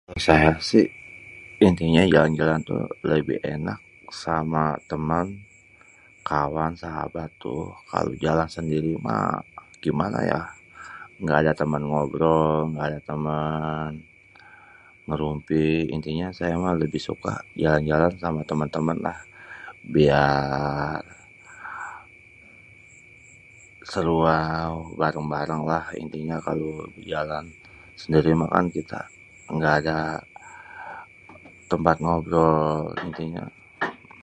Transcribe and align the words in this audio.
Saya 0.25 0.49
sih 0.69 0.85
intinya 1.67 2.03
jalan-jalan 2.13 2.59
tuh 2.69 2.83
lebih 3.11 3.37
enak 3.55 3.79
sama 4.23 4.65
temen, 4.91 5.25
kawan, 6.29 6.73
sahabat 6.81 7.29
tu. 7.43 7.57
Kalo 7.91 8.09
jalan 8.25 8.49
sendiri 8.55 8.91
mah 9.05 9.31
gimana 9.83 10.19
yah, 10.31 10.45
ngga 11.21 11.37
ada 11.41 11.51
temen 11.61 11.83
ngobrol. 11.89 12.55
Ngga 12.69 12.85
ada 12.89 12.99
temen 13.09 13.91
ngerumpi. 15.07 15.67
Intinya 15.95 16.27
saya 16.37 16.53
mah 16.63 16.73
lebih 16.81 17.01
suka 17.09 17.33
jalan-jalan 17.61 18.13
sama 18.23 18.41
temen-temen 18.49 18.97
lah. 19.05 19.17
Biar 19.93 20.95
seru 23.91 24.17
lah 24.25 24.71
bareng-bareng 25.01 25.61
intinya 26.03 26.35
kalo 26.47 26.65
jalan-jalan. 27.11 27.45
Kalo 27.49 27.59
sendiri 28.01 28.29
mah 28.33 28.49
kita 28.79 28.97
ngga 29.55 29.71
ada 29.79 29.99
tempat 31.71 31.97
ngobrol 32.05 32.77
intinya. 33.05 33.45